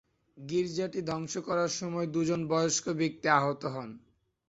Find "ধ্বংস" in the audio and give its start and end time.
1.09-1.33